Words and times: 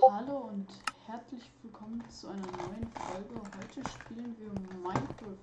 Hallo 0.00 0.50
und 0.52 0.68
herzlich 1.06 1.42
willkommen 1.62 2.02
zu 2.08 2.28
einer 2.28 2.46
neuen 2.46 2.86
Folge. 2.92 3.40
Heute 3.56 3.88
spielen 3.90 4.36
wir 4.38 4.52
Minecraft. 4.78 5.38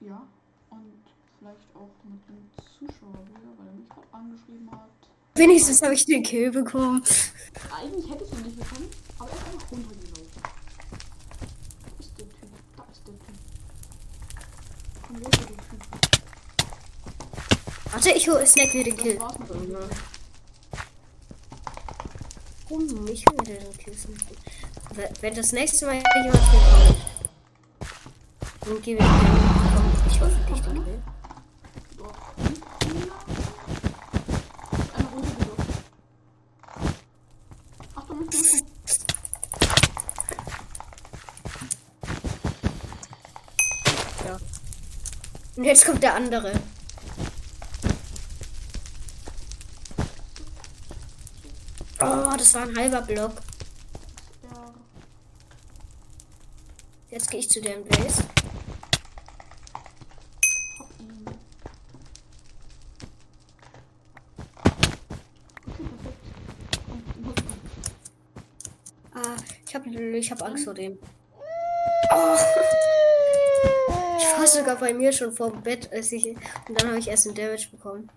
Ja, 0.00 0.26
und 0.70 0.92
vielleicht 1.38 1.74
auch 1.74 1.90
mit 2.04 2.20
dem 2.28 2.50
Zuschauer 2.78 3.24
wieder, 3.26 3.50
weil 3.56 3.66
er 3.68 3.72
mich 3.72 3.88
gerade 3.88 4.06
angeschrieben 4.12 4.70
hat. 4.72 4.90
Wenigstens 5.34 5.80
habe 5.82 5.94
ich 5.94 6.04
den 6.04 6.22
Kill 6.22 6.50
bekommen. 6.50 7.02
Eigentlich 7.74 8.10
hätte 8.10 8.24
ich 8.24 8.32
ihn 8.32 8.42
nicht 8.42 8.58
bekommen, 8.58 8.90
aber 9.18 9.30
er 9.30 9.36
ist 9.36 9.46
einfach 9.46 9.72
runtergelaufen. 9.72 10.42
Wo 11.82 12.00
ist 12.00 12.18
der 12.18 12.28
Typ? 12.28 12.50
Da 12.76 12.84
ist 12.90 13.06
der 13.06 13.14
Typ. 13.18 13.36
Komm, 15.06 15.16
wo 15.24 15.28
ist 15.28 15.38
der 15.38 15.46
Typ? 15.46 15.56
Warte, 17.92 18.10
ich 18.10 18.28
hole 18.28 18.46
Snack 18.46 18.74
mir 18.74 18.84
den 18.84 18.96
Kill. 18.96 19.20
war's 19.20 19.38
mit 19.38 19.48
dem 19.50 19.62
Video. 19.62 19.78
Warum? 22.70 23.08
Ich 23.08 23.24
mir 23.26 23.42
den 23.42 23.66
snacken. 23.98 24.36
Wenn- 24.94 25.34
das 25.34 25.50
nächste 25.52 25.86
Mal 25.86 25.94
jemand 25.94 26.32
bekommt, 26.52 26.96
dann 28.60 28.82
gebe 28.82 29.00
ich 29.02 29.06
dir 29.06 30.12
ich 30.12 30.20
runtergelaufen. 35.14 35.74
Achtung, 37.96 38.18
Achtung. 38.28 38.64
Ja. 44.26 44.38
Und 45.56 45.64
jetzt 45.64 45.84
kommt 45.84 46.02
der 46.02 46.14
andere. 46.14 46.52
Oh, 52.02 52.32
das 52.36 52.54
war 52.54 52.62
ein 52.62 52.76
halber 52.76 53.02
Block. 53.02 53.32
Ja. 54.42 54.74
Jetzt 57.10 57.30
gehe 57.30 57.40
ich 57.40 57.50
zu 57.50 57.60
muss 57.60 57.68
man. 57.98 58.24
Ah, 69.12 69.36
ich 69.66 69.74
habe 69.74 69.90
ich 69.90 70.30
hab 70.30 70.42
Angst 70.42 70.64
vor 70.64 70.72
dem. 70.72 70.98
Oh. 72.12 72.36
Ich 74.18 74.38
war 74.38 74.46
sogar 74.46 74.76
bei 74.76 74.94
mir 74.94 75.12
schon 75.12 75.34
vor 75.34 75.50
dem 75.50 75.60
Bett, 75.62 75.92
als 75.92 76.12
ich. 76.12 76.28
Und 76.28 76.80
dann 76.80 76.88
habe 76.88 76.98
ich 76.98 77.08
erst 77.08 77.26
einen 77.26 77.36
Damage 77.36 77.68
bekommen. 77.70 78.10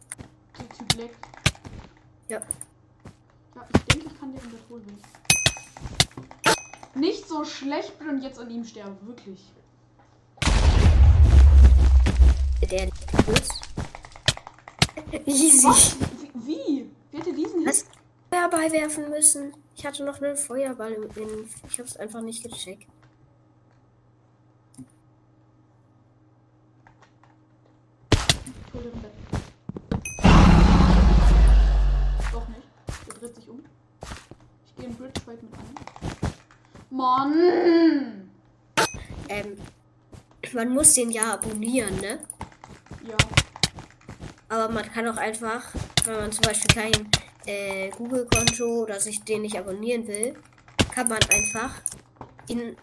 Ja. 2.29 2.41
Kann 4.23 4.31
dir 4.31 4.39
den 4.39 4.59
holen. 4.69 5.01
Nicht 6.95 7.27
so 7.27 7.43
schlecht 7.43 7.97
bin 7.99 8.09
und 8.09 8.21
jetzt 8.21 8.39
an 8.39 8.49
ihm 8.49 8.63
sterbe, 8.63 8.95
wirklich. 9.05 9.51
Der. 12.71 12.89
Easy. 15.25 15.67
Was? 15.67 15.97
Wie? 15.99 16.31
Wie? 16.47 16.91
Wie 17.11 17.17
hätte 17.17 17.33
diesen 17.33 17.59
Hit? 17.59 17.67
Was? 17.67 17.85
Feuerball 18.31 18.71
werfen 18.71 19.09
müssen. 19.09 19.53
Ich 19.75 19.85
hatte 19.85 20.05
noch 20.05 20.21
einen 20.21 20.37
Feuerball 20.37 20.93
im 20.93 21.03
in. 21.03 21.49
Ich 21.69 21.77
habe 21.77 21.89
es 21.89 21.97
einfach 21.97 22.21
nicht 22.21 22.43
gecheckt. 22.43 22.87
Mann! 37.03 38.31
Ähm, 39.27 39.57
man 40.53 40.69
muss 40.69 40.93
den 40.93 41.11
ja 41.11 41.33
abonnieren, 41.33 41.99
ne? 41.99 42.19
Ja. 43.05 43.17
Aber 44.47 44.71
man 44.71 44.89
kann 44.89 45.09
auch 45.09 45.17
einfach, 45.17 45.73
wenn 46.05 46.15
man 46.15 46.31
zum 46.31 46.43
Beispiel 46.43 46.73
kein 46.73 47.09
äh, 47.45 47.89
Google-Konto 47.89 48.83
oder 48.83 49.01
sich 49.01 49.21
den 49.23 49.41
nicht 49.41 49.57
abonnieren 49.57 50.07
will, 50.07 50.35
kann 50.95 51.09
man 51.09 51.19
einfach 51.33 51.81
in 52.47 52.77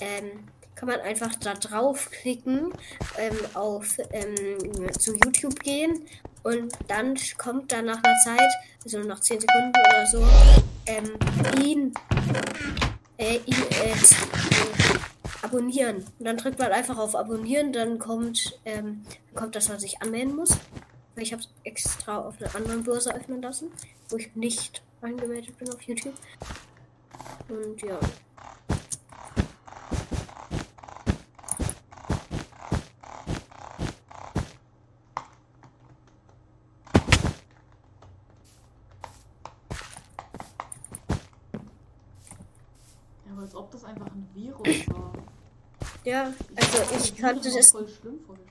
ähm, 0.00 0.48
kann 0.74 0.88
man 0.88 1.00
einfach 1.00 1.34
da 1.36 1.54
draufklicken, 1.54 2.72
ähm, 3.16 3.38
auf 3.54 3.96
ähm, 4.10 4.92
zu 4.98 5.14
YouTube 5.14 5.58
gehen 5.60 6.04
und 6.42 6.72
dann 6.88 7.14
kommt 7.38 7.72
dann 7.72 7.86
nach 7.86 8.02
einer 8.02 8.16
Zeit, 8.24 8.50
also 8.84 8.98
nach 8.98 9.20
10 9.20 9.40
Sekunden 9.40 9.72
oder 9.88 10.06
so, 10.06 10.26
ähm, 10.86 11.64
ihn, 11.64 11.94
äh, 13.18 13.36
ihn 13.46 13.62
äh, 13.70 13.94
abonnieren. 15.42 15.96
Und 16.18 16.24
dann 16.24 16.36
drückt 16.36 16.58
man 16.58 16.72
einfach 16.72 16.98
auf 16.98 17.14
Abonnieren, 17.14 17.72
dann 17.72 17.98
kommt, 17.98 18.58
ähm, 18.64 19.02
kommt, 19.34 19.56
dass 19.56 19.68
man 19.68 19.78
sich 19.78 20.02
anmelden 20.02 20.36
muss. 20.36 20.56
Ich 21.16 21.32
habe 21.32 21.42
es 21.42 21.48
extra 21.64 22.18
auf 22.18 22.34
einer 22.40 22.54
anderen 22.54 22.84
Börse 22.84 23.14
öffnen 23.14 23.40
lassen, 23.40 23.70
wo 24.10 24.16
ich 24.16 24.34
nicht 24.36 24.82
angemeldet 25.00 25.56
bin 25.58 25.72
auf 25.72 25.80
YouTube. 25.82 26.14
Und 27.48 27.80
ja. 27.80 27.98
Ob 43.66 43.72
das 43.72 43.84
einfach 43.84 44.06
ein 44.06 44.28
Virus 44.32 44.88
war. 44.88 45.12
Ja, 46.04 46.32
also 46.54 46.96
ich 46.96 47.12
das 47.12 47.16
kannte 47.16 47.50
das. 47.52 47.72
voll 47.72 47.88
schlimm 47.88 48.20
vorgestellt. 48.24 48.46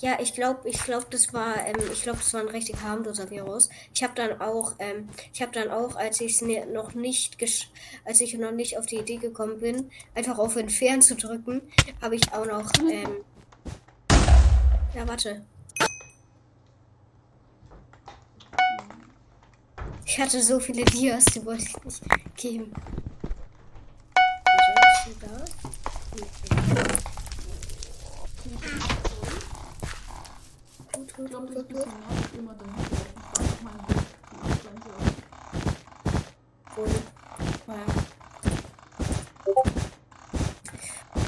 Ja, 0.00 0.16
ich 0.20 0.32
glaube, 0.32 0.68
ich 0.68 0.80
glaube, 0.84 1.06
das 1.10 1.34
war, 1.34 1.56
ähm, 1.66 1.74
ich 1.92 2.02
glaube, 2.02 2.18
das 2.18 2.32
war 2.32 2.40
ein 2.40 2.48
richtig 2.48 2.80
harmloser 2.82 3.30
Virus. 3.30 3.68
Ich 3.92 4.04
habe 4.04 4.14
dann 4.14 4.40
auch, 4.40 4.74
ähm, 4.78 5.08
ich 5.32 5.42
habe 5.42 5.50
dann 5.50 5.70
auch, 5.70 5.96
als 5.96 6.20
ich 6.20 6.40
es 6.40 6.68
noch 6.72 6.94
nicht, 6.94 7.38
gesch 7.38 7.68
als 8.04 8.20
ich 8.20 8.38
noch 8.38 8.52
nicht 8.52 8.78
auf 8.78 8.86
die 8.86 8.98
Idee 8.98 9.16
gekommen 9.16 9.58
bin, 9.58 9.90
einfach 10.14 10.38
auf 10.38 10.54
Entfernen 10.54 11.02
zu 11.02 11.16
drücken, 11.16 11.62
habe 12.00 12.14
ich 12.14 12.32
auch 12.32 12.46
noch, 12.46 12.70
ähm, 12.88 13.24
ja, 14.94 15.08
warte. 15.08 15.44
Ich 20.10 20.18
hatte 20.18 20.42
so 20.42 20.58
viele 20.58 20.86
Dias, 20.86 21.26
die 21.26 21.44
wollte 21.44 21.64
ich 21.64 21.84
nicht 21.84 22.02
geben. 22.34 22.72
Ich 31.06 31.14
gut, 31.14 31.28
glaube, 31.28 31.46
immer. 32.38 32.54
Ich 32.56 33.58
Abstand 34.50 34.84
hier 34.84 34.96
ist. 35.06 35.18
Cool. 36.74 36.92
Ja. 37.66 37.74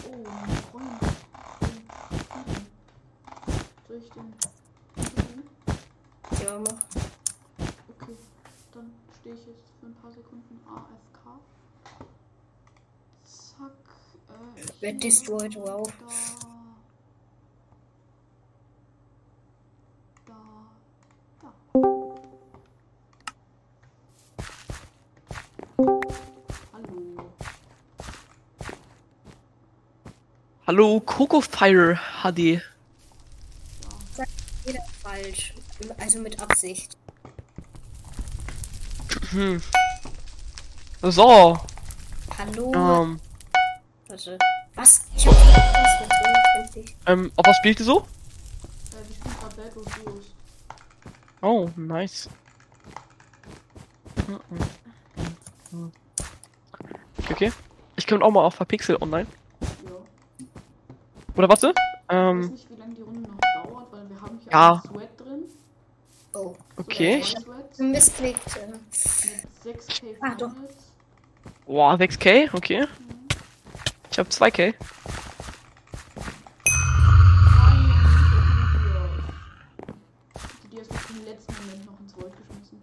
Oh, 0.08 0.16
mein 0.24 0.50
Freund. 0.70 1.02
Soll 3.86 3.98
ich 3.98 4.08
den? 4.10 4.28
Ja, 6.42 6.52
mach. 6.58 6.80
Okay, 7.90 8.16
dann 8.72 8.92
stehe 9.20 9.34
ich 9.34 9.46
jetzt 9.46 9.72
für 9.80 9.86
ein 9.86 9.94
paar 9.94 10.12
Sekunden 10.12 10.60
AFK. 10.66 11.40
Zack. 13.24 13.72
Äh, 14.28 14.60
Red 14.60 14.70
hier, 14.80 14.98
destroyed, 14.98 15.56
wow. 15.56 15.92
Da. 20.26 20.34
Da. 21.42 21.52
Da. 21.72 21.80
Hallo. 26.72 27.32
Hallo, 30.66 31.00
Coco 31.00 31.40
Fire 31.40 31.98
HD. 32.22 32.62
Jeder 34.66 34.84
falsch. 35.02 35.54
Also 35.98 36.20
mit 36.20 36.40
Absicht. 36.40 36.96
So, 41.02 41.56
Hallo. 42.36 42.72
ähm, 42.74 43.20
Warte. 44.08 44.38
Was? 44.74 45.06
Ich 45.16 45.24
hab 45.26 45.34
was 45.34 46.64
endlich. 46.64 46.96
ähm, 47.06 47.30
auf 47.36 47.46
was 47.46 47.56
spielt 47.58 47.78
ihr 47.78 47.84
so? 47.86 48.00
Äh, 48.00 48.04
gerade 49.38 49.56
Bad 49.56 49.76
of 49.76 49.84
Duos. 50.04 50.34
Oh, 51.42 51.68
nice. 51.76 52.28
Okay, 57.18 57.32
okay. 57.32 57.52
Ich 57.96 58.06
komme 58.08 58.24
auch 58.24 58.30
mal 58.32 58.44
auf 58.44 58.58
Pixel 58.66 58.96
online. 59.00 59.26
Ja. 59.60 59.92
Oder 61.36 61.48
warte? 61.48 61.68
Ich 61.68 61.74
weiß 61.76 62.16
Ähm, 62.16 62.40
nicht, 62.50 62.68
wie 62.68 62.74
lange 62.74 62.94
die 62.94 63.02
Runde 63.02 63.20
noch 63.30 63.38
dauert, 63.64 63.92
weil 63.92 64.10
wir 64.10 64.20
haben 64.20 64.40
hier 64.42 64.50
Ja. 64.52 64.72
einen 64.72 64.82
Sweat 64.82 65.20
drin. 65.20 65.42
Oh. 66.32 66.36
So 66.36 66.56
Okay. 66.78 67.22
Sweat. 67.22 67.59
Missklickt. 67.80 68.58
Mit 69.64 69.80
6k 69.80 70.16
Ah, 70.20 70.34
doch. 70.34 70.50
Boah, 71.66 71.94
6k, 71.94 72.48
okay. 72.54 72.86
Ich 74.10 74.18
hab 74.18 74.28
2k. 74.28 74.74
Die 80.70 80.78
hast 80.78 80.90
du 80.90 81.14
im 81.14 81.24
letzten 81.24 81.54
Moment 81.54 81.86
noch 81.86 82.00
ins 82.00 82.16
Volt 82.16 82.32
geschmissen. 82.36 82.82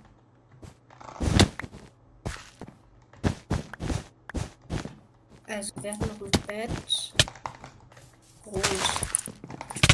Also, 5.48 5.74
wir 5.82 5.92
haben 5.92 6.00
noch 6.00 6.22
ein 6.26 6.32
Bett. 6.48 7.14
Rot. 8.46 8.64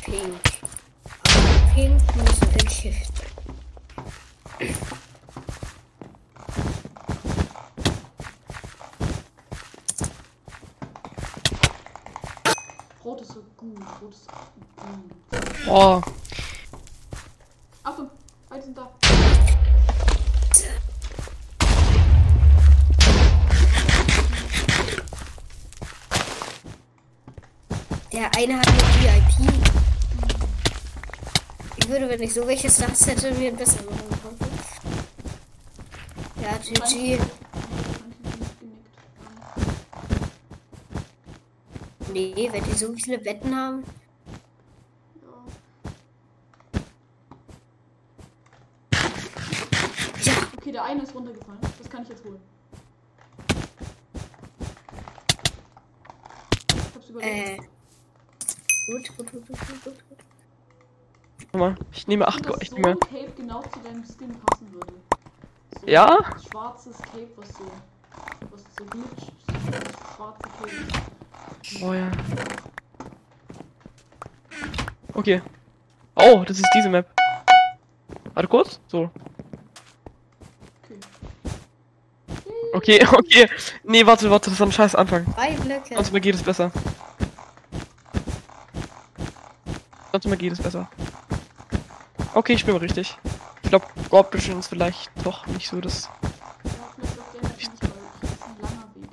Pink. 0.04 0.42
Aber 1.24 1.74
pink 1.74 2.16
muss 2.16 2.40
in 2.42 2.68
Gift. 2.92 3.14
Rot 13.04 13.22
ist 13.22 13.32
so 13.34 13.44
gut. 13.64 13.80
Rot 14.02 14.14
ist 14.14 14.28
gut. 14.28 15.66
Boah. 15.66 16.02
Achtung, 17.84 18.10
beide 18.50 18.64
sind 18.64 18.78
da. 18.78 18.92
Der 28.12 28.30
eine 28.38 28.60
hat 28.60 28.68
eine 28.68 28.78
VIP. 28.78 29.54
Ich 31.78 31.90
würde, 31.90 32.08
wenn 32.10 32.22
ich 32.22 32.34
so 32.34 32.46
welche 32.48 32.70
Stars 32.70 33.08
hätte, 33.08 33.32
mir 33.34 33.50
ein 33.50 33.58
besser 33.58 33.82
machen 33.84 34.08
können. 34.22 34.38
Ja, 36.42 36.58
GG. 36.58 36.94
Nee, 36.94 37.18
das 37.18 37.28
kann 37.98 38.12
ich 38.12 38.40
nicht 38.40 38.60
genickt. 38.60 38.90
Nee, 42.14 42.50
wenn 42.52 42.64
die 42.64 42.74
so 42.74 42.94
viele 42.94 43.24
Wetten 43.26 43.56
haben. 43.56 43.84
Ja. 50.24 50.34
Okay, 50.58 50.72
der 50.72 50.84
eine 50.84 51.04
ist 51.04 51.14
runtergefallen. 51.16 51.60
Das 51.78 51.90
kann 51.90 52.04
ich 52.04 52.10
jetzt 52.10 52.24
holen. 52.24 52.40
Ich 56.70 56.96
hab's 56.96 57.10
überlebt. 57.10 57.36
äh. 57.36 57.58
Gut, 57.58 59.18
gut, 59.18 59.32
gut, 59.32 59.48
gut, 59.48 59.60
gut, 59.60 59.84
gut. 59.84 59.94
gut. 60.10 60.18
Guck 61.52 61.60
mal, 61.60 61.76
ich 61.92 62.08
nehme 62.08 62.28
8 62.28 62.38
Und 62.38 62.46
Go 62.48 62.54
dass 62.54 62.62
ich 62.64 62.70
so 62.70 62.76
nehme. 62.76 62.96
Cape 62.98 63.32
genau 63.38 63.62
zu 63.64 63.80
deinem 63.80 64.04
Skin 64.04 64.36
passen 64.46 64.72
würde. 64.74 64.94
So 65.82 65.88
Ja? 65.88 66.18
ein 66.18 66.42
Schwarzes 66.52 66.98
Cape, 66.98 67.30
was 67.38 67.50
so. 67.50 67.64
Was 68.52 68.64
so 68.78 68.86
glitscht. 68.86 69.32
So 69.48 70.16
schwarze 70.16 70.42
Cape. 70.60 71.04
Oh 71.82 71.94
ja. 71.94 72.12
Okay. 75.14 75.42
Oh, 76.16 76.44
das 76.46 76.58
ist 76.58 76.70
diese 76.76 76.90
Map. 76.90 77.08
Warte 78.34 78.48
kurz. 78.50 78.80
So. 78.88 79.10
Okay. 80.84 81.00
Okay, 82.74 83.08
okay. 83.12 83.50
Nee, 83.84 84.06
warte, 84.06 84.30
warte, 84.30 84.50
das 84.50 84.60
ist 84.60 84.62
ein 84.62 84.72
scheiß 84.72 84.96
Anfang. 84.96 85.26
Drei 85.36 85.52
Blöcke. 85.56 85.96
Sonst 85.96 86.12
mal 86.12 86.20
geht 86.22 86.36
es 86.36 86.44
besser. 86.44 86.72
Sonst 90.12 90.26
mal 90.28 90.38
geht 90.38 90.54
es 90.54 90.62
besser. 90.62 90.90
Okay, 92.34 92.54
ich 92.54 92.66
bin 92.66 92.76
richtig. 92.76 93.18
Ich 93.64 93.70
glaube, 93.70 93.86
Gorpischen 94.10 94.60
ist 94.60 94.68
vielleicht 94.68 95.12
doch 95.24 95.46
nicht 95.48 95.68
so 95.68 95.80
das. 95.80 96.10
Ja, 96.64 96.78
vielleicht 96.98 97.20
auf 97.20 97.32
der 97.34 97.42
Map 97.44 97.58
nicht, 97.58 97.82
weil 97.82 97.90
das 98.22 98.30
ist 98.32 98.44
ein 98.44 98.62
langer 98.62 98.90
Weg. 98.96 99.10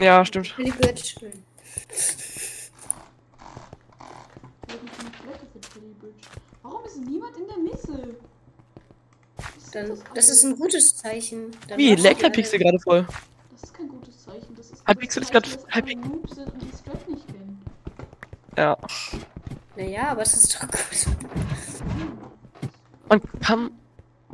Ja, 0.00 0.24
stimmt. 0.24 0.58
Really 0.58 0.70
good. 0.70 1.14
Wir 4.66 4.76
haben 4.76 4.90
keine 4.96 5.10
Toilette 5.12 5.46
für 5.52 5.60
Tilly 5.60 5.94
Bridge. 6.00 6.28
Warum 6.62 6.84
ist 6.84 6.96
niemand 6.98 7.36
in 7.36 7.46
der 7.48 7.58
Mitte? 7.58 8.16
Was 9.36 9.56
ist 9.56 9.69
Dann, 9.80 9.98
das 10.14 10.28
ist 10.28 10.44
ein 10.44 10.56
gutes 10.56 10.96
Zeichen. 10.96 11.50
Dann 11.68 11.78
Wie, 11.78 11.94
leckt 11.94 12.22
der 12.22 12.30
Pixel 12.30 12.58
gerade 12.58 12.78
voll. 12.80 13.06
Das 13.52 13.62
ist 13.62 13.74
kein 13.74 13.88
gutes 13.88 14.24
Zeichen. 14.24 14.54
Das 14.56 14.70
ist 14.70 14.82
Hypixel 14.86 15.22
das 15.22 15.30
ist 15.30 15.60
sind 16.34 16.52
und 16.52 16.62
die 16.62 16.76
Strat 16.76 17.08
nicht 17.08 17.26
kennen. 17.26 17.62
Ja. 18.56 18.76
Naja, 19.76 20.08
aber 20.08 20.22
es 20.22 20.34
ist 20.34 20.54
doch 20.54 20.68
gut. 20.68 21.06
Man 23.08 23.20
kann. 23.40 23.70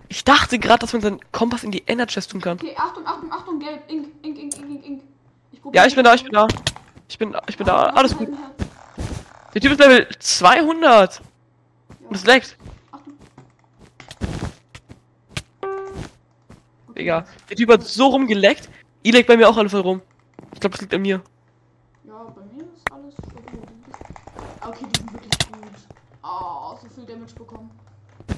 Ich 0.09 0.25
dachte 0.25 0.59
gerade, 0.59 0.81
dass 0.81 0.93
man 0.93 1.03
seinen 1.03 1.21
Kompass 1.33 1.65
in 1.65 1.71
die 1.73 1.87
Ender 1.87 2.07
Chest 2.07 2.31
tun 2.31 2.41
kann. 2.41 2.59
Okay, 2.59 2.75
Achtung, 2.77 3.07
Achtung, 3.07 3.33
Achtung, 3.33 3.59
gelb. 3.59 3.83
Ink, 3.89 4.09
ink, 4.23 4.39
ink, 4.39 4.57
ink, 4.57 4.71
ink, 4.71 4.85
ink. 4.87 5.03
Ja, 5.73 5.87
ich 5.87 5.95
bin 5.95 6.05
da, 6.05 6.15
ich 6.15 6.23
bin 6.23 6.33
da. 6.33 6.47
Ich 7.09 7.19
bin, 7.19 7.37
ich 7.49 7.57
bin 7.57 7.67
da. 7.67 7.87
Alles 7.87 8.17
gut. 8.17 8.29
Der 9.55 9.61
Typ 9.61 9.73
ist 9.73 9.81
Level 9.81 10.09
200. 10.19 11.21
Und 12.09 12.17
es 12.17 12.25
leckt. 12.25 12.57
Digga. 16.97 17.25
Der 17.49 17.57
Typ 17.57 17.71
hat 17.71 17.85
so 17.85 18.09
rumgeleckt. 18.09 18.69
Ihr 19.03 19.13
leckt 19.13 19.29
bei 19.29 19.37
mir 19.37 19.49
auch 19.49 19.57
alle 19.57 19.69
voll 19.69 19.81
rum. 19.81 20.03
Ich 20.55 20.61
glaube, 20.61 20.73
das 20.73 20.81
liegt 20.81 20.95
an 20.95 21.03
mir. 21.03 21.23
Ja, 22.05 22.25
bei 22.25 22.43
mir 22.55 22.65
ist 22.65 22.93
alles 22.93 23.15
so 23.17 23.37
gut. 23.37 23.69
Ah, 24.61 24.69
Okay, 24.69 24.87
die 24.93 24.99
sind 24.99 25.13
wirklich 25.13 25.39
gut. 25.53 25.71
Ah, 26.23 26.77
so 26.81 26.89
viel 26.89 27.05
Damage 27.05 27.35
bekommen. 27.35 27.71
Oh. 28.29 28.35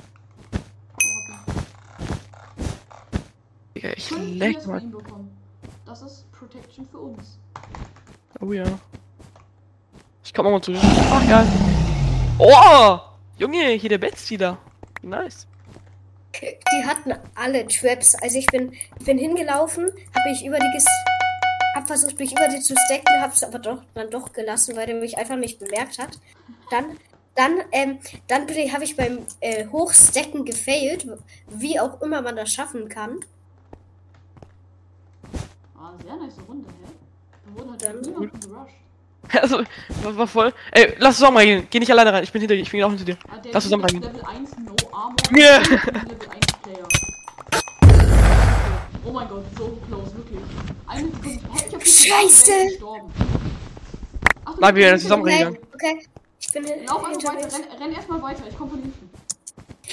Digga, 3.74 3.90
ich 3.96 4.10
leck 4.10 4.66
mal. 4.66 4.82
Das 5.86 6.02
ist 6.02 6.30
Protection 6.32 6.86
für 6.86 6.98
uns. 6.98 7.38
Oh 8.40 8.52
ja. 8.52 8.64
Ich 10.24 10.34
komm 10.34 10.46
auch 10.46 10.50
mal 10.50 10.60
zu 10.62 10.72
dir. 10.72 10.80
Ach 10.82 11.24
ja. 11.28 11.46
Oh! 12.38 12.98
Junge, 13.38 13.70
hier 13.70 13.88
der 13.88 13.98
Bettstealer. 13.98 14.58
Nice. 15.02 15.46
Die 16.72 16.86
hatten 16.86 17.14
alle 17.34 17.66
Traps. 17.66 18.14
Also 18.16 18.38
ich 18.38 18.46
bin, 18.46 18.72
ich 18.98 19.04
bin 19.06 19.18
hingelaufen, 19.18 19.84
habe 19.86 20.30
ich 20.32 20.44
über 20.44 20.58
die 20.58 20.70
ges 20.72 20.84
hab 21.74 21.86
versucht, 21.86 22.18
mich 22.18 22.32
über 22.32 22.48
die 22.48 22.60
zu 22.60 22.74
stacken, 22.86 23.20
hab's 23.22 23.42
aber 23.44 23.58
doch 23.58 23.82
dann 23.94 24.10
doch 24.10 24.32
gelassen, 24.32 24.74
weil 24.76 24.86
der 24.86 24.96
mich 24.96 25.16
einfach 25.16 25.36
nicht 25.36 25.58
bemerkt 25.58 25.98
hat. 25.98 26.18
Dann, 26.70 26.96
dann, 27.36 27.58
ähm, 27.72 27.98
dann 28.26 28.42
habe 28.48 28.84
ich 28.84 28.96
beim 28.96 29.18
äh, 29.40 29.66
Hochstacken 29.68 30.44
gefailt, 30.44 31.06
wie 31.48 31.78
auch 31.78 32.00
immer 32.02 32.20
man 32.22 32.36
das 32.36 32.52
schaffen 32.52 32.88
kann. 32.88 33.20
Ah, 35.78 35.92
sehr 36.02 36.16
nice 36.16 36.34
Runde, 36.48 36.68
hä? 36.68 36.92
Da 37.46 37.60
wurde 37.60 37.70
halt 37.70 37.82
Dann- 37.84 38.02
gerusht. 38.02 38.32
Also, 39.40 39.58
war, 40.02 40.16
war 40.16 40.26
voll. 40.26 40.54
Ey, 40.72 40.94
lass 40.98 41.16
zusammen 41.16 41.36
reingehen. 41.36 41.66
Geh 41.70 41.78
nicht 41.80 41.90
alleine 41.90 42.12
rein. 42.12 42.24
Ich 42.24 42.32
bin 42.32 42.40
hinter 42.40 42.54
dir. 42.54 42.62
Ich 42.62 42.70
bin 42.70 42.82
auch 42.82 42.88
hinter 42.88 43.04
dir. 43.04 43.18
Ah, 43.28 43.36
Lass 43.52 43.64
zusammen 43.64 43.84
reingehen. 43.84 44.02
Level 44.04 44.24
1 44.24 44.50
No 44.58 44.74
Armor. 44.92 45.16
Ja. 45.36 45.58
und 45.58 45.68
Level 45.70 45.80
1 45.90 46.18
Player. 46.18 46.47
Oh 49.08 49.12
mein 49.12 49.26
Gott, 49.28 49.44
so 49.56 49.78
close, 49.88 50.14
wirklich. 50.16 50.40
Eine 50.86 51.06
Sekunde. 51.06 51.28
Hä, 51.28 51.64
ich 51.66 51.74
hab 51.74 51.80
nicht 51.80 52.08
Scheiße. 52.08 52.52
Achtung, 52.74 53.12
Bleib 54.58 54.74
wieder 54.76 54.86
hinter 54.88 55.00
zusammen 55.02 55.22
mir. 55.24 55.32
rein. 55.32 55.46
Okay, 55.48 55.58
okay. 55.74 56.06
Ich 56.40 56.52
bin 56.52 56.64
hin- 56.64 56.84
Lauf 56.86 57.04
einfach 57.04 57.10
hinter 57.32 57.34
weiter, 57.46 57.56
renn, 57.56 57.82
renn 57.82 57.92
erstmal 57.92 58.22
weiter, 58.22 58.42
ich 58.48 58.56
komm 58.58 58.70
von 58.70 58.80
hinten. 58.82 59.10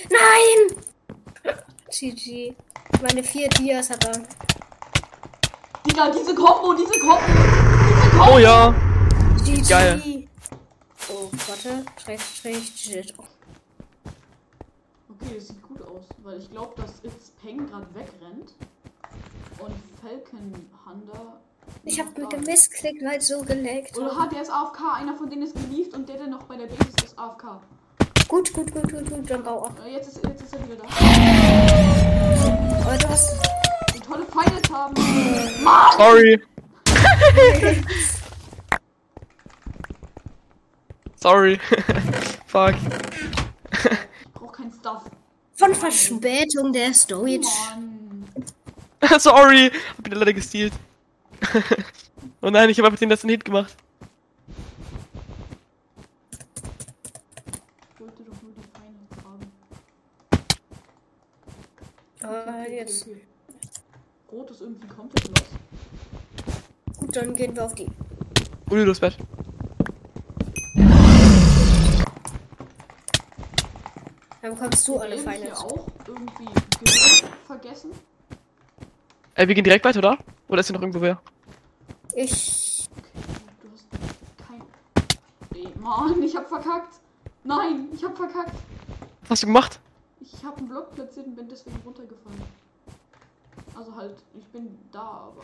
Nein! 0.09 1.55
GG. 1.89 2.55
Meine 3.01 3.23
vier 3.23 3.47
Dias 3.49 3.89
hat 3.89 4.03
er. 4.05 4.21
Digga, 5.85 6.11
diese 6.11 6.35
Combo, 6.35 6.73
diese 6.73 6.99
Combo! 6.99 7.19
Diese 7.25 8.09
Combo! 8.17 8.33
Oh 8.33 8.37
ja. 8.39 8.75
GG. 9.45 9.69
Geil. 9.69 10.27
Oh, 11.09 11.29
warte. 11.47 11.85
Schräg, 12.03 12.19
schräg, 12.21 12.63
shit. 12.75 13.13
Oh, 13.17 13.23
Okay, 15.09 15.35
das 15.35 15.47
sieht 15.47 15.61
gut 15.61 15.81
aus, 15.81 16.03
weil 16.23 16.39
ich 16.39 16.49
glaube, 16.51 16.73
dass 16.81 16.91
It's 17.03 17.31
Peng 17.41 17.65
gerade 17.69 17.87
wegrennt. 17.93 18.53
Und 19.59 19.75
Falcon 20.01 20.53
Hunter. 20.85 21.41
Ich 21.83 21.99
hab 21.99 22.17
mit 22.17 22.31
dem. 22.31 22.41
Missklick 22.41 23.03
halt 23.05 23.23
so 23.23 23.41
geleckt. 23.41 23.97
Oder 23.97 24.15
hat 24.15 24.31
der 24.31 24.41
ist 24.41 24.51
AFK, 24.51 24.79
einer 24.97 25.15
von 25.15 25.29
denen 25.29 25.43
ist 25.43 25.55
gelieft 25.55 25.93
und 25.93 26.07
der, 26.07 26.17
der 26.17 26.27
noch 26.27 26.43
bei 26.43 26.57
der 26.57 26.67
Base 26.67 26.89
ist, 26.89 27.03
ist 27.03 27.19
AFK. 27.19 27.61
Gut, 28.27 28.53
gut, 28.53 28.71
gut, 28.71 28.91
gut, 28.91 29.09
gut. 29.09 29.29
Dann 29.29 29.43
bau 29.43 29.65
ab. 29.65 29.79
Äh, 29.85 29.93
jetzt, 29.93 30.07
ist, 30.09 30.23
jetzt 30.23 30.41
ist 30.41 30.53
er 30.53 30.63
wieder 30.63 30.75
da. 30.77 30.83
Aber 32.81 32.97
du 32.97 33.07
hast. 33.09 33.39
Die 33.93 33.99
tolle 33.99 34.25
Finals 34.25 34.69
haben. 34.71 34.95
Sorry. 35.97 36.41
Sorry. 41.15 41.59
Fuck. 42.47 42.75
Ich 43.71 44.31
brauch 44.33 44.51
kein 44.51 44.71
Stuff. 44.71 45.03
Von 45.53 45.73
Verspätung 45.73 46.73
der 46.73 46.93
Storage. 46.93 47.47
Mann. 47.69 48.04
Sorry. 49.19 49.71
Hab 49.97 50.07
ihn 50.07 50.13
leider 50.13 50.33
gestealt. 50.33 50.73
oh 52.41 52.49
nein, 52.49 52.69
ich 52.69 52.77
habe 52.77 52.87
einfach 52.87 52.99
den 52.99 53.09
letzten 53.09 53.29
Hit 53.29 53.45
gemacht. 53.45 53.75
Ich 57.93 57.99
wollte 57.99 58.23
doch 58.23 58.41
nur 58.41 58.51
die 58.53 58.61
Finals 58.73 59.23
haben. 59.23 59.51
Aber 62.21 62.69
jetzt. 62.69 63.07
Rot 64.31 64.51
ist 64.51 64.61
irgendwie 64.61 64.87
komplett 64.87 65.27
los. 65.27 65.47
Gut, 66.97 67.15
dann 67.15 67.35
gehen 67.35 67.55
wir 67.55 67.65
auf 67.65 67.75
die. 67.75 67.87
Uli, 68.69 68.85
das 68.85 68.99
Bett. 68.99 69.17
Dann 74.41 74.53
bekommst 74.53 74.87
du 74.87 74.97
alle 74.97 75.17
Feinde. 75.17 75.55
auch 75.57 75.87
irgendwie 76.07 76.45
Gehirn 76.83 77.33
vergessen. 77.45 77.91
Ey, 79.37 79.47
wir 79.49 79.55
gehen 79.55 79.65
direkt 79.65 79.83
weiter, 79.83 79.99
oder? 79.99 80.17
Oder 80.47 80.61
ist 80.61 80.67
hier 80.67 80.75
noch 80.75 80.81
irgendwo 80.81 81.01
wer? 81.01 81.21
Ich. 82.15 82.87
Okay, 82.97 83.09
du 83.61 83.69
hast 83.73 83.87
kein. 84.47 84.61
Ey, 85.53 85.73
Mann, 85.77 86.23
ich 86.23 86.35
hab 86.35 86.47
verkackt. 86.47 87.01
Nein, 87.43 87.89
ich 87.93 88.03
hab 88.03 88.15
verkackt. 88.15 88.53
Was 89.23 89.31
hast 89.31 89.43
du 89.43 89.47
gemacht? 89.47 89.79
Ich 90.21 90.43
hab 90.45 90.57
einen 90.57 90.69
Block 90.69 90.95
platziert 90.95 91.27
und 91.27 91.35
bin 91.35 91.49
deswegen 91.49 91.75
runtergefallen. 91.83 92.41
Also 93.75 93.93
halt, 93.95 94.15
ich 94.39 94.45
bin 94.47 94.79
da, 94.93 95.01
aber. 95.01 95.43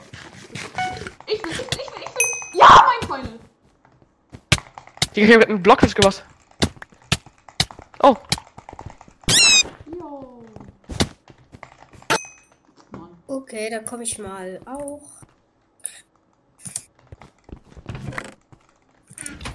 Ich 1.28 1.44
will, 1.44 1.52
ich 1.52 1.60
will, 1.60 1.66
ich 1.72 1.96
will, 1.96 2.04
ich 2.06 2.16
will. 2.16 2.60
Ja, 2.60 2.86
mein 2.88 3.24
Final! 3.24 3.40
Digga, 5.14 5.28
ich 5.28 5.36
hab 5.36 5.50
einen 5.50 5.62
Blockfisch 5.62 5.94
gemacht. 5.94 6.24
Oh, 8.04 8.16
Jo. 10.00 10.44
Mann. 12.92 13.10
Okay, 13.32 13.70
dann 13.70 13.86
komme 13.86 14.04
ich 14.04 14.18
mal 14.20 14.60
auch. 14.66 15.02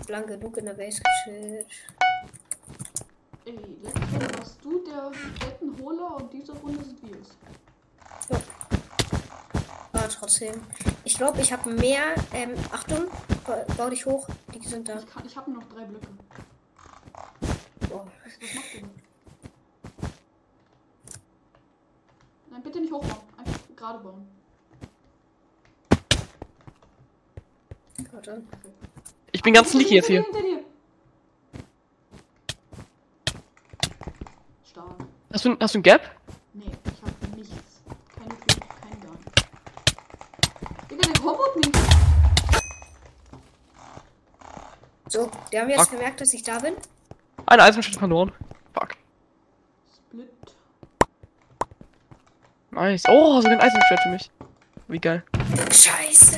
Lang 0.09 0.27
genug 0.27 0.57
in 0.57 0.65
der 0.65 0.73
Base 0.73 1.03
gechillt. 1.03 1.67
Ey, 3.45 3.59
letzte 3.83 4.01
Runde 4.01 4.39
warst 4.39 4.65
du 4.65 4.83
der 4.83 5.11
Bettenholer 5.41 6.17
und 6.17 6.33
diese 6.33 6.53
Runde 6.55 6.83
sind 6.85 7.03
wir 7.03 7.21
es. 7.21 7.37
Aber 9.93 10.09
trotzdem. 10.09 10.55
Ich 11.05 11.19
glaube, 11.19 11.43
ich 11.43 11.53
habe 11.53 11.69
mehr. 11.71 12.15
Ähm, 12.33 12.55
Achtung, 12.73 13.09
ba- 13.45 13.67
bau 13.77 13.91
dich 13.91 14.07
hoch. 14.07 14.27
Die 14.55 14.67
sind 14.67 14.89
da. 14.89 14.99
Ich, 14.99 15.07
kann- 15.07 15.27
ich 15.27 15.37
habe 15.37 15.51
nur 15.51 15.61
noch 15.61 15.69
drei 15.69 15.85
Blöcke. 15.85 16.09
Oh. 17.93 18.07
Was, 18.25 18.33
was 18.41 18.55
macht 18.55 18.75
ihr 18.75 18.81
denn? 18.81 18.91
Nein, 22.51 22.63
bitte 22.63 22.81
nicht 22.81 22.93
hochbauen. 22.93 23.36
Gerade 23.77 23.99
bauen. 23.99 24.27
Warte. 28.11 28.43
ich 29.33 29.43
bin 29.43 29.53
ganz 29.53 29.71
sneaky 29.71 29.97
jetzt 29.97 30.07
hier. 30.07 30.23
Hinter 30.23 30.41
dir. 30.41 30.65
Stark. 34.65 34.97
Hast 35.31 35.45
du, 35.45 35.57
hast 35.61 35.75
du 35.75 35.79
ein 35.79 35.83
Gap? 35.83 36.01
Nee, 36.55 36.65
ich 36.65 37.03
hab 37.03 37.37
nichts. 37.37 37.83
Keine 38.17 38.31
Tür, 38.31 38.61
kein 38.81 38.99
nichts. 38.99 39.27
Digga, 40.91 41.13
der 41.13 41.23
Robot 41.23 41.57
nicht. 41.57 41.77
So, 45.09 45.31
die 45.53 45.59
haben 45.61 45.69
jetzt 45.69 45.81
Fuck. 45.81 45.91
gemerkt, 45.91 46.21
dass 46.23 46.33
ich 46.33 46.43
da 46.43 46.59
bin. 46.61 46.75
Eine 47.45 47.63
Eisenschütte 47.63 47.99
verloren. 47.99 48.33
Fuck. 48.73 48.97
Split. 49.95 50.31
Nice. 52.87 53.03
Oh, 53.09 53.41
sogar 53.41 53.59
ein 53.59 53.61
Eisenschwert 53.61 54.01
für 54.01 54.09
mich. 54.11 54.31
Wie 54.87 55.01
geil. 55.01 55.25
Scheiße. 55.73 56.37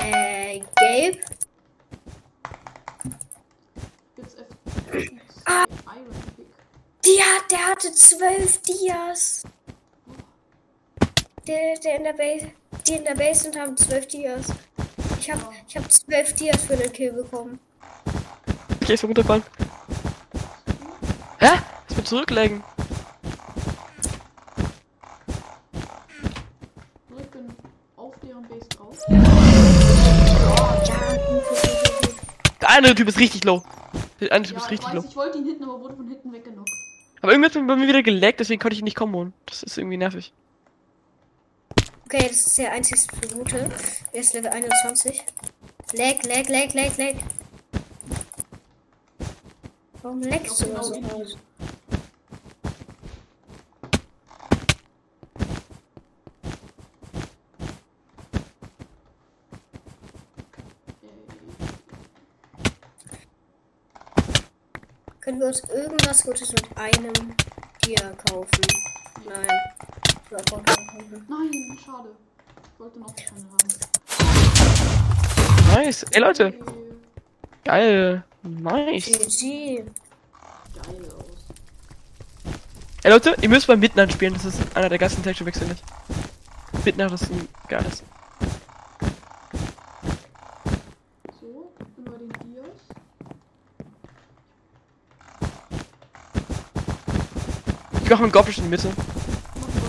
Äh, 0.00 0.62
gelb. 0.74 1.20
Ah. 5.44 5.64
Die 7.04 7.22
hat, 7.22 7.52
der 7.52 7.66
hatte 7.68 7.92
zwölf 7.92 8.60
Dias. 8.62 9.44
Der, 11.46 11.78
der 11.84 11.98
in 11.98 12.02
der 12.02 12.14
Base, 12.14 12.50
die 12.84 12.94
in 12.94 13.04
der 13.04 13.14
Base 13.14 13.42
sind, 13.44 13.56
haben 13.56 13.76
zwölf 13.76 14.08
Dias. 14.08 14.48
Ich 15.20 15.30
hab, 15.30 15.38
ich 15.68 15.76
hab 15.76 15.92
zwölf 15.92 16.32
Dias 16.32 16.64
für 16.64 16.76
den 16.76 16.92
Kill 16.92 17.12
bekommen. 17.12 17.60
Okay, 18.82 18.94
ist 18.94 19.02
so 19.02 19.06
runterfallen. 19.06 19.44
Zurücklegen. 22.06 22.62
Bin 27.32 27.48
auf 27.96 28.14
deren 28.20 28.48
Base 28.48 28.68
drauf. 28.68 28.96
Der 32.60 32.70
eine 32.70 32.94
Typ 32.94 33.08
ist 33.08 33.18
richtig 33.18 33.44
low. 33.44 33.62
Der 34.20 34.32
eine 34.32 34.44
Typ 34.46 34.56
Ja, 34.56 34.58
ist 34.58 34.66
ich 34.66 34.70
richtig 34.70 34.88
weiß, 34.88 34.94
low. 34.94 35.04
ich 35.08 35.16
wollte 35.16 35.38
ihn 35.38 35.44
hitten, 35.44 35.64
aber 35.64 35.80
wurde 35.80 35.96
von 35.96 36.08
hinten 36.08 36.32
weggenockt. 36.32 36.70
Aber 37.22 37.32
irgendwie 37.32 37.58
hat 37.58 37.66
bei 37.66 37.76
mir 37.76 37.88
wieder 37.88 38.02
geleckt, 38.02 38.40
deswegen 38.40 38.60
konnte 38.60 38.74
ich 38.74 38.80
ihn 38.80 38.84
nicht 38.84 38.96
komboen. 38.96 39.32
Das 39.46 39.62
ist 39.62 39.76
irgendwie 39.76 39.96
nervig. 39.96 40.32
Okay, 42.04 42.28
das 42.28 42.46
ist 42.46 42.56
der 42.58 42.72
einzigste 42.72 43.28
Gute. 43.34 43.68
Er 44.12 44.20
ist 44.20 44.32
Level 44.32 44.50
21. 44.50 45.24
Lag, 45.94 46.22
lag, 46.22 46.48
lag, 46.48 46.72
lag, 46.72 46.96
lag. 46.98 47.14
Warum 50.02 50.22
lagst 50.22 50.60
du 50.62 50.82
so 50.82 50.94
in 50.94 51.04
aus? 51.10 51.36
Können 65.26 65.40
wir 65.40 65.48
uns 65.48 65.60
irgendwas 65.74 66.22
Gutes 66.22 66.52
mit 66.52 66.64
einem 66.76 67.34
Tier 67.82 68.14
kaufen? 68.30 68.48
Nein. 69.24 69.48
Nein, 70.30 71.50
schade. 71.84 72.10
Ich 72.62 72.78
wollte 72.78 73.00
noch 73.00 73.12
keine 73.16 73.44
haben. 73.50 73.68
Nice. 75.74 76.04
Ey 76.12 76.20
Leute, 76.20 76.54
geil. 77.64 78.22
Nice. 78.44 79.06
GG. 79.06 79.82
Geil 79.82 81.12
aus. 81.16 81.24
Ey 83.02 83.10
Leute, 83.10 83.34
ihr 83.42 83.48
müsst 83.48 83.66
beim 83.66 83.80
Midnight 83.80 84.12
spielen. 84.12 84.34
Das 84.34 84.44
ist 84.44 84.76
einer 84.76 84.88
der 84.88 84.98
geilsten 84.98 85.24
Texture-Wechsel 85.24 85.66
nicht. 85.66 85.82
Midnight 86.84 87.10
ist 87.10 87.32
ein 87.32 87.48
geiles. 87.66 88.04
So, 91.40 91.72
ich 91.80 91.86
bin 91.96 92.04
bei 92.04 92.16
den 92.16 92.28
Dias. 92.44 92.70
Ich 98.06 98.10
mache 98.10 98.22
einen 98.22 98.30
Goblin 98.30 98.54
in 98.58 98.62
die 98.62 98.68
Mitte. 98.68 98.88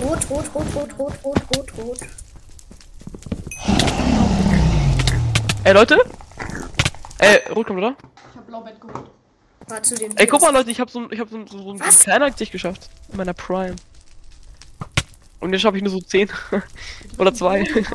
Rot, 0.02 0.28
rot, 0.32 0.46
rot, 0.56 0.66
rot, 0.76 0.90
rot, 0.98 1.14
rot, 1.24 1.40
rot, 1.56 1.72
rot. 1.78 2.00
Ey 5.64 5.74
Leute. 5.74 6.00
Ey, 7.20 7.42
rot 7.54 7.68
kommt, 7.68 7.78
oder? 7.78 7.96
Ich 8.32 8.36
hab 8.38 8.48
Blaubett 8.48 8.82
geholt. 8.82 9.12
War 9.68 9.84
zu 9.84 9.94
den 9.94 10.18
Ey, 10.18 10.26
guck 10.26 10.42
mal 10.42 10.52
Leute, 10.52 10.72
ich 10.72 10.80
habe 10.80 10.90
so, 10.90 11.12
ich 11.12 11.20
hab 11.20 11.30
so, 11.30 11.38
ein- 11.38 11.46
so, 11.46 11.60
so 11.62 11.72
ein 11.74 11.78
kleiner 11.80 12.32
Gesicht 12.32 12.52
geschafft. 12.52 12.90
In 13.12 13.18
meiner 13.18 13.34
Prime. 13.36 13.76
Und 15.40 15.54
jetzt 15.54 15.62
schaffe 15.62 15.78
ich 15.78 15.84
nur 15.84 15.92
so 15.92 16.00
10. 16.02 16.28
Oder 17.20 17.32
zwei. 17.36 17.62
Ich 17.62 17.76
will 17.76 17.84
den 17.84 17.92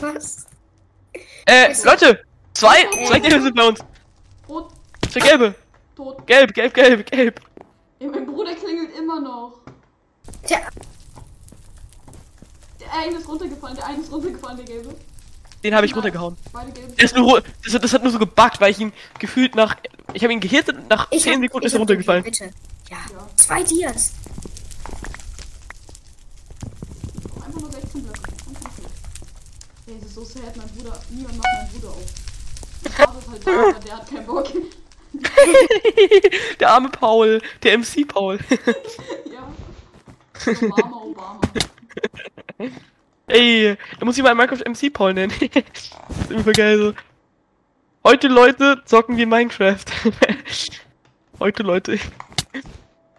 Was? 0.00 0.46
Äh, 1.46 1.74
Leute. 1.84 2.20
Zwei, 2.54 2.86
zwei 3.06 3.18
Gelbe 3.20 3.42
sind 3.42 3.54
bei 3.56 3.68
uns. 3.68 3.80
Rot, 4.48 4.70
Zwei 5.10 5.20
Gelbe. 5.20 5.54
tot. 5.96 6.26
Gelb, 6.26 6.54
gelb, 6.54 6.74
gelb, 6.74 7.10
gelb. 7.10 7.40
Ey, 8.00 8.08
mein 8.08 8.26
Bruder 8.26 8.54
klingelt 8.54 8.96
immer 8.96 9.20
noch. 9.20 9.60
Tja, 10.44 10.58
eine 12.92 13.16
ist 13.16 13.28
runtergefallen, 13.28 13.76
der 13.76 13.86
eine 13.86 14.00
ist 14.02 14.10
runtergefallen, 14.12 14.56
der 14.58 14.66
gelbe. 14.66 14.94
Den 15.64 15.74
habe 15.74 15.86
ich 15.86 15.92
Nice. 15.92 15.96
runtergehauen. 15.96 16.36
Beide. 16.52 16.70
Der 16.72 17.04
ist 17.04 17.16
nur, 17.16 17.42
das, 17.64 17.74
hat- 17.74 17.82
das 17.82 17.92
hat 17.92 18.02
nur 18.04 18.12
so 18.12 18.18
gebuggt, 18.20 18.60
weil 18.60 18.70
ich 18.70 18.78
ihn 18.78 18.92
gefühlt 19.18 19.54
nach. 19.56 19.76
Ich 20.12 20.22
habe 20.22 20.32
ihn 20.32 20.38
gehittet 20.40 20.76
und 20.76 20.88
nach 20.88 21.08
ich 21.10 21.22
10 21.24 21.34
hab, 21.34 21.40
Sekunden 21.42 21.66
ich 21.66 21.72
ist 21.72 21.74
er 21.74 21.78
runtergefallen. 21.80 22.22
Bitte. 22.22 22.44
Ja. 22.90 22.96
Ja. 23.12 23.28
Zwei 23.36 23.62
Dias. 23.64 24.12
Einfach 27.44 27.60
nur 27.60 27.70
16 27.72 28.02
Blöcke. 28.02 28.20
Und 28.46 28.56
das 28.64 28.72
ist 28.78 30.06
Ey, 30.06 30.08
so 30.14 30.24
sad, 30.24 30.56
mein 30.56 30.68
Bruder. 30.68 31.00
Niemand 31.10 31.36
macht 31.38 31.46
meinen 31.58 31.70
Bruder 31.72 31.88
auf. 31.88 32.04
Der 32.84 32.92
Vater 32.92 33.18
ist 33.18 33.28
halt 33.28 33.46
da, 33.46 33.50
aber 33.70 33.72
der 33.80 33.96
hat 33.96 34.08
keinen 34.10 34.26
Bock. 34.26 34.48
der 36.60 36.70
arme 36.70 36.88
Paul, 36.90 37.40
der 37.62 37.78
MC 37.78 38.06
Paul. 38.06 38.38
Ja. 39.32 39.52
Obama, 40.62 40.96
Obama. 41.02 41.40
Ey, 43.26 43.76
da 43.98 44.04
muss 44.06 44.16
ich 44.16 44.22
mal 44.22 44.34
Minecraft 44.34 44.64
MC 44.68 44.92
Paul 44.92 45.14
nennen. 45.14 45.32
das 45.52 46.30
ist 46.30 46.42
voll 46.42 46.52
geil 46.52 46.78
so. 46.78 46.94
Heute 48.04 48.28
Leute 48.28 48.82
zocken 48.86 49.16
wir 49.16 49.26
Minecraft. 49.26 49.84
Heute 51.40 51.62
Leute. 51.62 51.98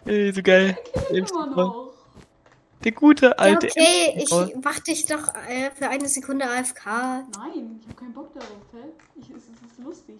Ey, 0.06 0.32
so 0.32 0.42
geil. 0.42 0.76
Der 1.10 1.22
MC 1.22 1.30
Immer 1.30 1.54
Paul. 1.54 1.64
noch. 1.66 1.90
Der 2.82 2.92
gute 2.92 3.26
Ja, 3.26 3.32
alte 3.32 3.66
okay, 3.68 4.12
MC 4.16 4.22
ich 4.22 4.30
Paul. 4.30 4.52
mach 4.64 4.78
dich 4.80 5.06
doch 5.06 5.28
äh, 5.48 5.70
für 5.74 5.88
eine 5.88 6.08
Sekunde 6.08 6.46
AFK. 6.46 6.86
Nein, 6.86 7.78
ich 7.80 7.86
habe 7.88 7.94
keinen 7.96 8.12
Bock 8.14 8.32
darauf, 8.34 8.48
hä? 8.72 8.78
Ich, 9.16 9.28
es, 9.30 9.36
ist- 9.36 9.48
es 9.64 9.72
ist 9.78 9.84
lustig. 9.84 10.16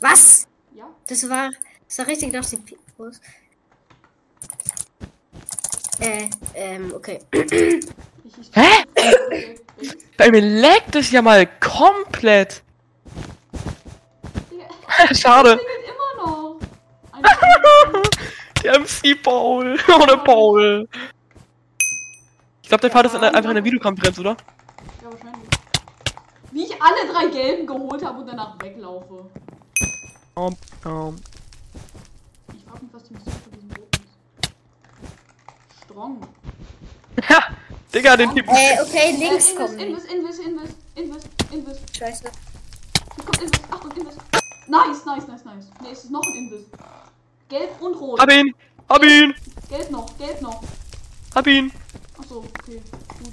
Was? 0.00 0.46
Ja? 0.74 0.88
Das 1.08 1.28
war, 1.28 1.50
das 1.88 1.98
war 1.98 2.06
richtig 2.06 2.32
nach 2.32 2.48
dem 2.48 2.64
Pikos. 2.64 3.20
Äh, 6.00 6.28
ähm, 6.54 6.92
okay. 6.94 7.20
Hä? 8.52 8.84
Bei 10.16 10.30
mir 10.30 10.40
laggt 10.40 10.96
es 10.96 11.10
ja 11.10 11.22
mal 11.22 11.46
komplett. 11.60 12.62
Digga, 14.50 15.14
Schade. 15.14 15.52
immer 15.52 16.26
noch. 16.26 16.58
Der 18.62 18.80
MC 18.80 19.22
Paul. 19.22 19.78
Oder 20.02 20.16
Paul. 20.18 20.88
Ich 22.62 22.68
glaube, 22.68 22.80
der 22.80 22.90
Vater 22.90 23.08
ist 23.08 23.14
einfach 23.14 23.50
in 23.50 23.56
der 23.56 23.64
Videokonferenz, 23.64 24.18
oder? 24.18 24.38
Ja, 25.02 25.12
wahrscheinlich. 25.12 25.50
Wie 26.50 26.64
ich 26.64 26.72
alle 26.80 27.12
drei 27.12 27.26
gelben 27.26 27.66
geholt 27.66 28.02
habe 28.02 28.20
und 28.20 28.26
danach 28.26 28.58
weglaufe. 28.58 29.26
Um, 30.34 30.56
um. 30.86 31.16
Ich 32.56 32.64
frag 32.64 32.82
mich, 32.82 32.90
was 32.92 33.02
die 33.04 33.12
Mission 33.12 33.34
für 33.44 33.50
diesen 33.50 33.70
roten 33.70 34.02
ist. 34.02 35.83
Strong. 35.94 36.26
Ha! 37.28 37.54
Digga, 37.94 38.16
den 38.16 38.34
Typen. 38.34 38.50
Äh, 38.52 38.82
okay, 38.82 39.14
links 39.16 39.52
äh, 39.52 39.76
die. 39.76 39.82
Invis, 39.84 40.04
Invis, 40.06 40.38
Invis, 40.40 40.70
Invis, 40.96 41.22
Invis. 41.52 41.78
Scheiße. 41.96 42.24
Hier 43.14 43.24
kommt 43.24 43.38
Invis. 43.40 43.60
Achtung, 43.70 43.92
Invis. 43.92 44.16
Nice, 44.66 45.04
nice, 45.06 45.28
nice, 45.28 45.44
nice. 45.44 45.66
Ne, 45.80 45.90
es 45.92 46.02
ist 46.02 46.10
noch 46.10 46.20
ein 46.20 46.34
Invis. 46.34 46.66
Gelb 47.48 47.80
und 47.80 47.94
rot. 47.94 48.20
Hab 48.20 48.32
ihn! 48.32 48.52
Hab 48.88 49.04
ihn! 49.04 49.34
Gelb 49.68 49.90
noch, 49.92 50.18
gelb 50.18 50.42
noch. 50.42 50.64
Hab 51.32 51.46
ihn! 51.46 51.70
Achso, 52.18 52.38
okay. 52.38 52.82
Gut. 53.22 53.32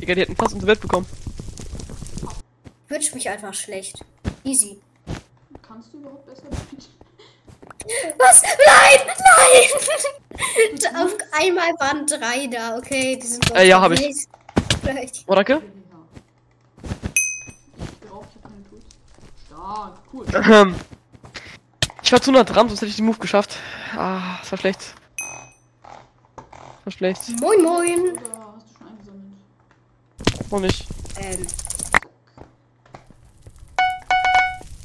Digga, 0.00 0.14
die 0.16 0.20
hätten 0.22 0.34
fast 0.34 0.54
unsere 0.54 0.70
Welt 0.70 0.80
bekommen. 0.80 1.06
Wünsch 2.88 3.14
mich 3.14 3.28
einfach 3.28 3.54
schlecht. 3.54 4.04
Easy. 4.42 4.80
Kannst 5.62 5.92
du 5.92 5.98
überhaupt 5.98 6.26
besser? 6.26 6.48
Was? 8.18 8.42
Nein! 8.42 9.00
Nein! 9.38 10.96
Auf 10.96 11.12
einmal 11.32 11.70
waren 11.78 12.06
drei 12.06 12.46
da, 12.46 12.76
okay. 12.76 13.16
Die 13.16 13.26
sind 13.26 13.50
Äh, 13.54 13.68
ja, 13.68 13.80
hab 13.80 13.92
ich. 13.92 14.00
ich. 14.04 14.26
Vielleicht. 14.82 15.24
Oh, 15.26 15.34
danke. 15.34 15.62
Cool. 20.12 20.26
Ähm. 20.50 20.74
Ich 22.02 22.12
war 22.12 22.20
zu 22.20 22.30
nah 22.30 22.44
dran, 22.44 22.68
sonst 22.68 22.80
hätte 22.82 22.90
ich 22.90 22.96
den 22.96 23.06
Move 23.06 23.18
geschafft. 23.18 23.56
Ah, 23.96 24.38
das 24.40 24.52
war 24.52 24.58
schlecht. 24.58 24.94
Das 25.82 26.84
war 26.84 26.92
schlecht. 26.92 27.20
Moin, 27.40 27.62
moin. 27.62 28.00
Oder 28.12 28.54
hast 28.54 28.66
du 28.70 28.78
schon 28.78 28.88
eingesammelt? 28.88 30.52
Noch 30.52 30.60
nicht. 30.60 30.86
Ähm, 31.20 31.46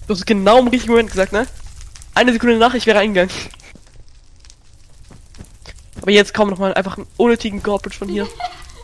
Du 0.07 0.15
hast 0.15 0.25
genau 0.25 0.59
im 0.59 0.67
richtigen 0.67 0.91
Moment 0.93 1.09
gesagt, 1.11 1.31
ne? 1.31 1.47
Eine 2.13 2.33
Sekunde 2.33 2.57
nach, 2.57 2.73
ich 2.73 2.85
wäre 2.85 2.99
eingegangen. 2.99 3.33
Aber 6.01 6.11
jetzt 6.11 6.33
kommt 6.33 6.51
noch 6.51 6.57
mal 6.59 6.73
einfach 6.73 6.97
einen 6.97 7.07
unnötigen 7.17 7.61
Garbage 7.63 7.97
von 7.97 8.09
hier. 8.09 8.27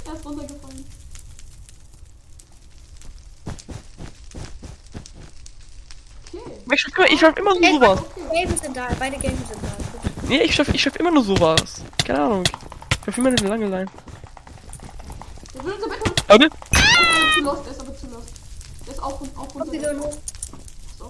Er 0.05 0.13
ist 0.13 0.25
runtergefallen. 0.25 0.85
Okay. 6.33 6.41
Aber 6.65 6.73
Ich 6.73 6.81
schaff 6.81 6.93
immer, 6.97 7.11
ich 7.11 7.19
schaff 7.19 7.37
immer 7.37 7.59
nur 7.59 7.69
sowas. 7.73 7.99
Games 8.31 8.61
sind 8.61 8.77
da, 8.77 8.87
beide 8.97 9.17
Games 9.17 9.39
sind 9.49 9.61
da. 9.63 9.67
Nee, 10.29 10.41
ich 10.43 10.55
schaff, 10.55 10.69
ich 10.69 10.81
schaff 10.81 10.95
immer 10.95 11.11
nur 11.11 11.23
sowas. 11.23 11.81
Keine 12.05 12.21
Ahnung. 12.21 12.43
Ich 12.45 13.05
schaff 13.05 13.17
immer 13.17 13.29
eine 13.29 13.47
lange 13.47 13.67
Line. 13.67 13.85
Der 15.53 15.63
will 15.63 15.73
unser 15.73 15.87
Bett 15.89 15.99
holen. 16.29 16.39
Der 16.39 16.47
ist 16.47 16.61
aber 17.01 17.33
zu 17.33 17.41
lost, 17.41 17.65
der 17.65 17.71
ist 17.73 17.79
aber 17.81 17.97
zu 17.97 18.07
lost. 18.07 18.33
Der 18.85 18.93
ist 18.93 19.03
auch, 19.03 19.21
auch 19.21 19.55
runter. 19.55 19.71
wieder 19.71 19.99
hoch. 19.99 20.17
So. 20.97 21.09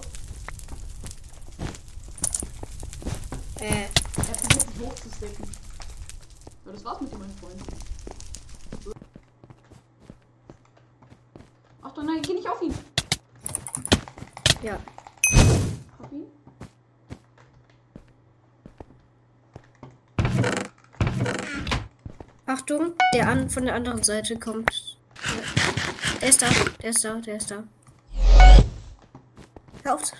Äh, 3.60 3.84
Er 3.84 3.88
versucht 4.24 4.60
sich 4.72 4.86
hochzustecken. 4.86 5.44
Ja, 6.66 6.72
das 6.72 6.84
war's 6.84 7.00
mit 7.00 7.12
dir, 7.12 7.18
mein 7.18 7.30
Freund. 7.38 7.62
Achtung, 11.82 12.06
nein, 12.06 12.22
geh 12.22 12.34
nicht 12.34 12.48
auf 12.48 12.60
ihn. 12.62 12.74
ja. 14.62 14.78
Hab 15.98 16.12
ihn. 16.12 16.26
Achtung, 22.46 22.94
der 23.14 23.28
an, 23.28 23.50
von 23.50 23.64
der 23.64 23.74
anderen 23.74 24.02
Seite 24.02 24.38
kommt. 24.38 24.96
Der 26.20 26.28
ist 26.28 26.40
da, 26.42 26.46
der 26.82 26.90
ist 26.90 27.04
da, 27.04 27.14
der 27.16 27.36
ist 27.36 27.50
da. 27.50 27.62
Hör 29.84 29.94
auf. 29.94 30.02
zu- 30.02 30.16